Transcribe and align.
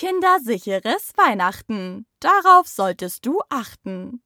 Kindersicheres 0.00 1.12
Weihnachten. 1.18 2.06
Darauf 2.20 2.66
solltest 2.66 3.26
du 3.26 3.42
achten. 3.50 4.22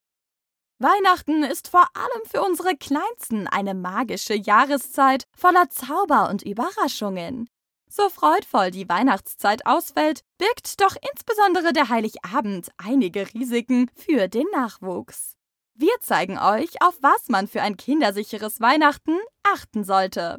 Weihnachten 0.79 1.43
ist 1.43 1.67
vor 1.67 1.89
allem 1.95 2.25
für 2.31 2.43
unsere 2.43 2.77
Kleinsten 2.77 3.49
eine 3.49 3.75
magische 3.75 4.35
Jahreszeit 4.35 5.25
voller 5.37 5.71
Zauber 5.71 6.31
und 6.31 6.43
Überraschungen. 6.43 7.51
So 7.91 8.09
freudvoll 8.09 8.71
die 8.71 8.89
Weihnachtszeit 8.89 9.67
ausfällt, 9.67 10.21
birgt 10.39 10.81
doch 10.81 10.95
insbesondere 11.13 11.73
der 11.73 11.89
Heiligabend 11.89 12.69
einige 12.77 13.35
Risiken 13.35 13.91
für 13.97 14.29
den 14.29 14.47
Nachwuchs. 14.53 15.35
Wir 15.75 15.99
zeigen 15.99 16.39
euch, 16.39 16.81
auf 16.83 16.97
was 17.01 17.29
man 17.29 17.49
für 17.49 17.63
ein 17.63 17.77
kindersicheres 17.77 18.61
Weihnachten 18.61 19.19
achten 19.43 19.83
sollte. 19.83 20.37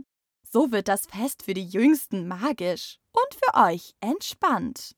So 0.49 0.71
wird 0.71 0.88
das 0.88 1.07
Fest 1.07 1.43
für 1.43 1.54
die 1.54 1.67
Jüngsten 1.67 2.25
magisch 2.25 2.99
und 3.11 3.36
für 3.36 3.65
euch 3.65 3.95
entspannt. 3.99 4.95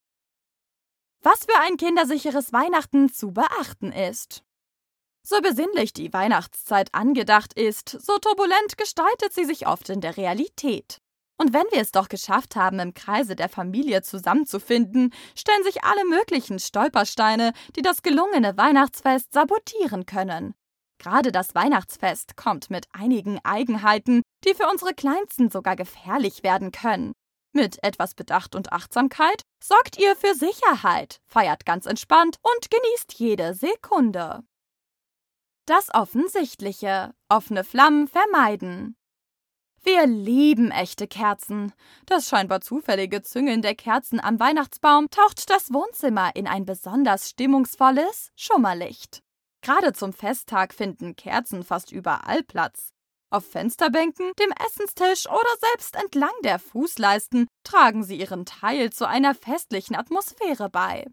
Was 1.21 1.45
für 1.45 1.59
ein 1.61 1.77
kindersicheres 1.77 2.53
Weihnachten 2.53 3.11
zu 3.11 3.31
beachten 3.31 3.91
ist. 3.91 4.43
So 5.23 5.41
besinnlich 5.41 5.91
die 5.91 6.13
Weihnachtszeit 6.13 6.93
angedacht 6.93 7.53
ist, 7.53 7.89
so 7.89 8.17
turbulent 8.17 8.77
gestaltet 8.77 9.33
sie 9.33 9.43
sich 9.43 9.67
oft 9.67 9.89
in 9.89 9.99
der 9.99 10.15
Realität. 10.15 10.99
Und 11.37 11.53
wenn 11.53 11.65
wir 11.71 11.81
es 11.81 11.91
doch 11.91 12.09
geschafft 12.09 12.55
haben, 12.55 12.79
im 12.79 12.93
Kreise 12.93 13.35
der 13.35 13.49
Familie 13.49 14.01
zusammenzufinden, 14.01 15.13
stellen 15.35 15.63
sich 15.63 15.83
alle 15.83 16.05
möglichen 16.05 16.59
Stolpersteine, 16.59 17.53
die 17.75 17.81
das 17.81 18.01
gelungene 18.01 18.57
Weihnachtsfest 18.57 19.33
sabotieren 19.33 20.05
können. 20.05 20.55
Gerade 20.97 21.31
das 21.31 21.53
Weihnachtsfest 21.53 22.37
kommt 22.37 22.69
mit 22.69 22.87
einigen 22.91 23.39
Eigenheiten, 23.43 24.23
die 24.45 24.55
für 24.55 24.67
unsere 24.67 24.93
Kleinsten 24.93 25.49
sogar 25.49 25.75
gefährlich 25.75 26.41
werden 26.43 26.71
können. 26.71 27.13
Mit 27.57 27.83
etwas 27.83 28.13
Bedacht 28.13 28.53
und 28.53 28.71
Achtsamkeit 28.71 29.41
sorgt 29.59 29.97
ihr 29.97 30.15
für 30.15 30.35
Sicherheit, 30.35 31.21
feiert 31.25 31.65
ganz 31.65 31.87
entspannt 31.87 32.37
und 32.43 32.69
genießt 32.69 33.15
jede 33.15 33.55
Sekunde. 33.55 34.43
Das 35.65 35.91
Offensichtliche. 35.91 37.15
Offene 37.29 37.63
Flammen 37.63 38.07
vermeiden. 38.07 38.95
Wir 39.81 40.05
lieben 40.05 40.69
echte 40.69 41.07
Kerzen. 41.07 41.73
Das 42.05 42.29
scheinbar 42.29 42.61
zufällige 42.61 43.23
Züngeln 43.23 43.63
der 43.63 43.73
Kerzen 43.73 44.19
am 44.19 44.39
Weihnachtsbaum 44.39 45.09
taucht 45.09 45.49
das 45.49 45.73
Wohnzimmer 45.73 46.35
in 46.35 46.45
ein 46.45 46.63
besonders 46.63 47.27
stimmungsvolles 47.27 48.29
Schummerlicht. 48.35 49.23
Gerade 49.63 49.93
zum 49.93 50.13
Festtag 50.13 50.75
finden 50.75 51.15
Kerzen 51.15 51.63
fast 51.63 51.91
überall 51.91 52.43
Platz. 52.43 52.93
Auf 53.29 53.45
Fensterbänken, 53.45 54.31
dem 54.39 54.51
Essenstisch 54.65 55.27
oder 55.27 55.49
selbst 55.59 55.97
entlang 55.97 56.31
der 56.43 56.59
Fußleisten 56.59 57.47
tragen 57.65 58.03
sie 58.03 58.17
ihren 58.17 58.45
Teil 58.45 58.91
zu 58.91 59.05
einer 59.05 59.35
festlichen 59.35 59.97
Atmosphäre 59.97 60.69
bei. 60.69 61.05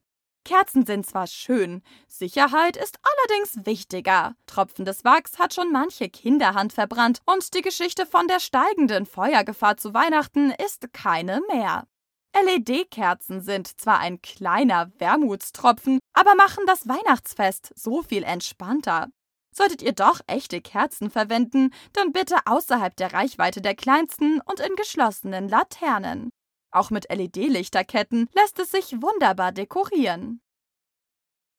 Kerzen 0.45 0.87
sind 0.87 1.07
zwar 1.07 1.27
schön, 1.27 1.83
Sicherheit 2.07 2.77
ist 2.77 2.98
allerdings 3.03 3.67
wichtiger. 3.67 4.37
Tropfendes 4.47 5.05
Wachs 5.05 5.39
hat 5.39 5.55
schon 5.55 5.73
manche 5.73 6.09
Kinderhand 6.09 6.73
verbrannt 6.73 7.20
und 7.25 7.53
die 7.55 7.62
Geschichte 7.62 8.07
von 8.07 8.29
der 8.29 8.39
steigenden 8.39 9.07
Feuergefahr 9.07 9.77
zu 9.77 9.92
Weihnachten 9.92 10.53
ist 10.65 10.92
keine 10.92 11.41
mehr. 11.48 11.89
LED-Kerzen 12.37 13.41
sind 13.41 13.81
zwar 13.81 13.98
ein 13.98 14.20
kleiner 14.20 14.92
Wermutstropfen, 14.98 15.98
aber 16.12 16.35
machen 16.35 16.65
das 16.67 16.87
Weihnachtsfest 16.87 17.73
so 17.75 18.03
viel 18.03 18.23
entspannter. 18.23 19.09
Solltet 19.56 19.83
ihr 19.83 19.92
doch 19.92 20.20
echte 20.27 20.60
Kerzen 20.60 21.10
verwenden, 21.10 21.72
dann 21.92 22.12
bitte 22.12 22.36
außerhalb 22.44 22.97
der 22.97 23.12
Reichweite 23.12 23.62
der 23.62 23.77
kleinsten 23.77 24.41
und 24.41 24.58
in 24.58 24.74
geschlossenen 24.74 25.48
Laternen. 25.48 26.30
Auch 26.72 26.91
mit 26.91 27.08
LED-Lichterketten 27.08 28.28
lässt 28.33 28.58
es 28.58 28.72
sich 28.72 29.00
wunderbar 29.00 29.52
dekorieren. 29.52 30.41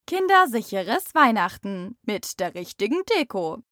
Kindersicheres 0.07 1.15
Weihnachten 1.15 1.97
mit 2.01 2.39
der 2.41 2.53
richtigen 2.53 3.01
Deko. 3.05 3.63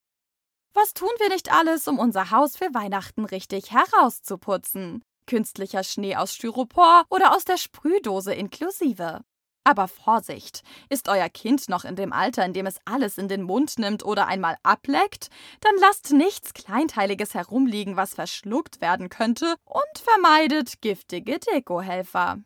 Was 0.73 0.93
tun 0.93 1.11
wir 1.19 1.29
nicht 1.29 1.51
alles, 1.51 1.87
um 1.87 1.99
unser 1.99 2.31
Haus 2.31 2.55
für 2.55 2.73
Weihnachten 2.73 3.25
richtig 3.25 3.71
herauszuputzen? 3.71 5.03
Künstlicher 5.27 5.83
Schnee 5.83 6.15
aus 6.15 6.33
Styropor 6.33 7.03
oder 7.09 7.35
aus 7.35 7.45
der 7.45 7.57
Sprühdose 7.57 8.33
inklusive. 8.33 9.21
Aber 9.63 9.87
Vorsicht! 9.87 10.61
Ist 10.89 11.07
euer 11.07 11.29
Kind 11.29 11.69
noch 11.69 11.85
in 11.85 11.95
dem 11.95 12.11
Alter, 12.11 12.45
in 12.45 12.53
dem 12.53 12.65
es 12.65 12.79
alles 12.85 13.17
in 13.17 13.27
den 13.27 13.43
Mund 13.43 13.79
nimmt 13.79 14.03
oder 14.03 14.27
einmal 14.27 14.57
ableckt, 14.63 15.29
dann 15.61 15.75
lasst 15.79 16.11
nichts 16.11 16.53
Kleinteiliges 16.53 17.33
herumliegen, 17.33 17.95
was 17.95 18.13
verschluckt 18.13 18.81
werden 18.81 19.09
könnte, 19.09 19.55
und 19.63 19.99
vermeidet 19.99 20.81
giftige 20.81 21.39
Dekohelfer. 21.39 22.39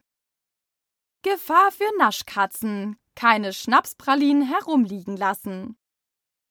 Gefahr 1.23 1.71
für 1.71 1.89
Naschkatzen. 1.97 2.97
Keine 3.15 3.51
Schnapspralinen 3.51 4.47
herumliegen 4.47 5.17
lassen. 5.17 5.75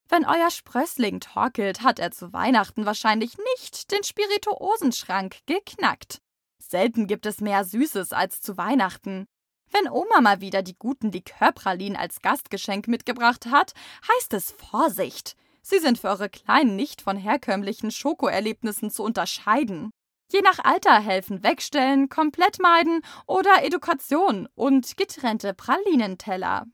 Wenn 0.08 0.24
euer 0.24 0.50
Sprössling 0.50 1.20
torkelt, 1.20 1.82
hat 1.82 1.98
er 2.00 2.10
zu 2.10 2.32
Weihnachten 2.32 2.86
wahrscheinlich 2.86 3.36
nicht 3.54 3.90
den 3.92 4.02
Spirituosenschrank 4.02 5.38
geknackt. 5.46 6.20
Selten 6.58 7.06
gibt 7.06 7.26
es 7.26 7.40
mehr 7.40 7.64
Süßes 7.64 8.12
als 8.12 8.40
zu 8.40 8.56
Weihnachten. 8.56 9.26
Wenn 9.70 9.88
Oma 9.90 10.20
mal 10.20 10.40
wieder 10.40 10.62
die 10.62 10.76
guten 10.78 11.12
Likörpralinen 11.12 11.96
als 11.96 12.22
Gastgeschenk 12.22 12.88
mitgebracht 12.88 13.46
hat, 13.46 13.72
heißt 14.08 14.32
es 14.34 14.52
Vorsicht. 14.52 15.36
Sie 15.62 15.78
sind 15.78 15.98
für 15.98 16.08
eure 16.08 16.28
Kleinen 16.28 16.76
nicht 16.76 17.02
von 17.02 17.16
herkömmlichen 17.16 17.90
Schokoerlebnissen 17.90 18.90
zu 18.90 19.02
unterscheiden. 19.02 19.90
Je 20.32 20.40
nach 20.42 20.58
Alter 20.64 21.00
helfen 21.00 21.42
Wegstellen, 21.42 22.08
komplett 22.08 22.60
meiden 22.60 23.02
oder 23.26 23.64
Education 23.64 24.48
und 24.54 24.96
getrennte 24.96 25.54
Pralinenteller. 25.54 26.66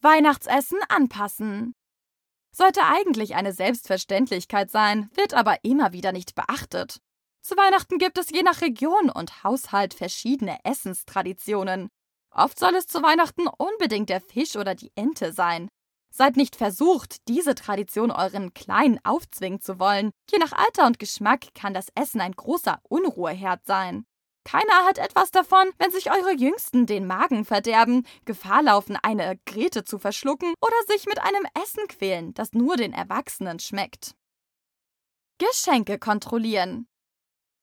Weihnachtsessen 0.00 0.78
anpassen. 0.88 1.74
Sollte 2.52 2.82
eigentlich 2.84 3.34
eine 3.34 3.52
Selbstverständlichkeit 3.52 4.70
sein, 4.70 5.10
wird 5.14 5.34
aber 5.34 5.62
immer 5.62 5.92
wieder 5.92 6.12
nicht 6.12 6.34
beachtet. 6.34 7.00
Zu 7.46 7.56
Weihnachten 7.56 7.98
gibt 7.98 8.18
es 8.18 8.30
je 8.30 8.42
nach 8.42 8.60
Region 8.60 9.08
und 9.08 9.44
Haushalt 9.44 9.94
verschiedene 9.94 10.58
Essenstraditionen. 10.64 11.90
Oft 12.34 12.58
soll 12.58 12.74
es 12.74 12.88
zu 12.88 13.04
Weihnachten 13.04 13.46
unbedingt 13.46 14.08
der 14.08 14.20
Fisch 14.20 14.56
oder 14.56 14.74
die 14.74 14.90
Ente 14.96 15.32
sein. 15.32 15.68
Seid 16.12 16.36
nicht 16.36 16.56
versucht, 16.56 17.28
diese 17.28 17.54
Tradition 17.54 18.10
euren 18.10 18.52
Kleinen 18.52 18.98
aufzwingen 19.04 19.60
zu 19.60 19.78
wollen. 19.78 20.10
Je 20.28 20.38
nach 20.38 20.50
Alter 20.54 20.88
und 20.88 20.98
Geschmack 20.98 21.54
kann 21.54 21.72
das 21.72 21.86
Essen 21.94 22.20
ein 22.20 22.32
großer 22.32 22.80
Unruheherd 22.82 23.64
sein. 23.64 24.06
Keiner 24.42 24.84
hat 24.84 24.98
etwas 24.98 25.30
davon, 25.30 25.70
wenn 25.78 25.92
sich 25.92 26.10
eure 26.10 26.34
Jüngsten 26.34 26.86
den 26.86 27.06
Magen 27.06 27.44
verderben, 27.44 28.08
Gefahr 28.24 28.64
laufen, 28.64 28.98
eine 29.00 29.38
Grete 29.46 29.84
zu 29.84 30.00
verschlucken 30.00 30.52
oder 30.60 30.76
sich 30.88 31.06
mit 31.06 31.20
einem 31.20 31.46
Essen 31.62 31.86
quälen, 31.86 32.34
das 32.34 32.54
nur 32.54 32.76
den 32.76 32.92
Erwachsenen 32.92 33.60
schmeckt. 33.60 34.16
Geschenke 35.38 36.00
kontrollieren. 36.00 36.88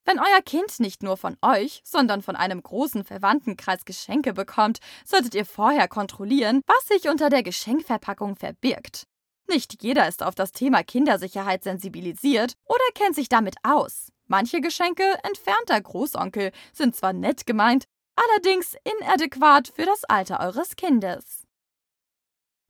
Wenn 0.06 0.20
euer 0.20 0.42
Kind 0.44 0.80
nicht 0.80 1.02
nur 1.02 1.18
von 1.18 1.38
euch, 1.42 1.82
sondern 1.86 2.22
von 2.22 2.36
einem 2.36 2.62
großen 2.62 3.04
Verwandtenkreis 3.04 3.86
Geschenke 3.86 4.34
bekommt, 4.34 4.80
solltet 5.06 5.34
ihr 5.34 5.46
vorher 5.46 5.88
kontrollieren, 5.88 6.62
was 6.68 6.88
sich 6.88 7.10
unter 7.10 7.30
der 7.30 7.44
Geschenkverpackung 7.44 8.36
verbirgt. 8.36 9.08
Nicht 9.48 9.82
jeder 9.82 10.08
ist 10.08 10.24
auf 10.24 10.36
das 10.36 10.52
Thema 10.52 10.84
Kindersicherheit 10.84 11.64
sensibilisiert 11.64 12.54
oder 12.66 12.84
kennt 12.96 13.16
sich 13.16 13.30
damit 13.30 13.56
aus. 13.64 14.12
Manche 14.28 14.62
Geschenke 14.62 15.04
entfernter 15.24 15.80
Großonkel 15.80 16.52
sind 16.74 16.96
zwar 16.96 17.14
nett 17.14 17.46
gemeint, 17.46 17.86
allerdings 18.16 18.76
inadäquat 18.84 19.68
für 19.68 19.86
das 19.86 20.04
Alter 20.06 20.40
eures 20.40 20.76
Kindes. 20.76 21.44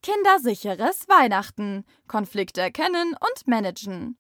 Kindersicheres 0.01 1.07
Weihnachten. 1.07 1.85
Konflikte 2.07 2.61
erkennen 2.61 3.15
und 3.19 3.47
managen. 3.47 4.17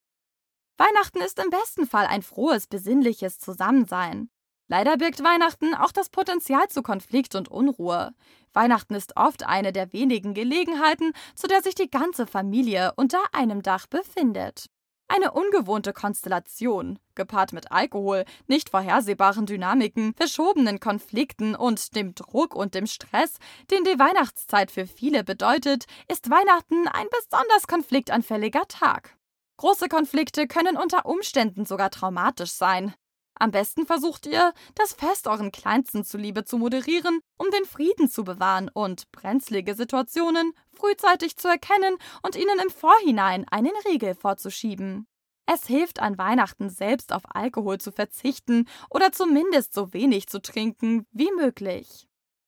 Weihnachten 0.77 1.21
ist 1.21 1.39
im 1.39 1.49
besten 1.49 1.85
Fall 1.85 2.07
ein 2.07 2.23
frohes, 2.23 2.67
besinnliches 2.67 3.39
Zusammensein. 3.39 4.29
Leider 4.67 4.97
birgt 4.97 5.23
Weihnachten 5.23 5.75
auch 5.75 5.91
das 5.91 6.09
Potenzial 6.09 6.67
zu 6.69 6.81
Konflikt 6.81 7.35
und 7.35 7.47
Unruhe. 7.47 8.13
Weihnachten 8.53 8.95
ist 8.95 9.15
oft 9.17 9.45
eine 9.45 9.71
der 9.71 9.93
wenigen 9.93 10.33
Gelegenheiten, 10.33 11.13
zu 11.35 11.47
der 11.47 11.61
sich 11.61 11.75
die 11.75 11.91
ganze 11.91 12.25
Familie 12.25 12.93
unter 12.95 13.19
einem 13.33 13.61
Dach 13.61 13.87
befindet. 13.87 14.67
Eine 15.07 15.31
ungewohnte 15.33 15.93
Konstellation, 15.93 16.97
gepaart 17.13 17.53
mit 17.53 17.71
Alkohol, 17.71 18.25
nicht 18.47 18.69
vorhersehbaren 18.69 19.45
Dynamiken, 19.45 20.15
verschobenen 20.15 20.79
Konflikten 20.79 21.55
und 21.55 21.95
dem 21.95 22.15
Druck 22.15 22.55
und 22.55 22.73
dem 22.73 22.87
Stress, 22.87 23.37
den 23.69 23.83
die 23.83 23.99
Weihnachtszeit 23.99 24.71
für 24.71 24.87
viele 24.87 25.23
bedeutet, 25.23 25.85
ist 26.07 26.31
Weihnachten 26.31 26.87
ein 26.87 27.05
besonders 27.11 27.67
konfliktanfälliger 27.67 28.67
Tag. 28.67 29.15
Große 29.57 29.87
Konflikte 29.87 30.47
können 30.47 30.77
unter 30.77 31.05
Umständen 31.05 31.65
sogar 31.65 31.89
traumatisch 31.89 32.51
sein. 32.51 32.93
Am 33.35 33.51
besten 33.51 33.85
versucht 33.85 34.25
ihr, 34.27 34.53
das 34.75 34.93
Fest 34.93 35.27
euren 35.27 35.51
Kleinsten 35.51 36.03
zuliebe 36.03 36.45
zu 36.45 36.57
moderieren, 36.57 37.19
um 37.37 37.49
den 37.49 37.65
Frieden 37.65 38.09
zu 38.09 38.23
bewahren 38.23 38.69
und 38.73 39.11
brenzlige 39.11 39.75
Situationen 39.75 40.53
frühzeitig 40.73 41.37
zu 41.37 41.47
erkennen 41.47 41.97
und 42.21 42.35
ihnen 42.35 42.59
im 42.63 42.69
Vorhinein 42.69 43.45
einen 43.49 43.73
Riegel 43.87 44.15
vorzuschieben. 44.15 45.07
Es 45.45 45.67
hilft 45.67 45.99
an 45.99 46.17
Weihnachten 46.17 46.69
selbst 46.69 47.11
auf 47.11 47.23
Alkohol 47.25 47.79
zu 47.79 47.91
verzichten 47.91 48.67
oder 48.89 49.11
zumindest 49.11 49.73
so 49.73 49.93
wenig 49.93 50.27
zu 50.27 50.41
trinken 50.41 51.05
wie 51.11 51.31
möglich. 51.35 52.07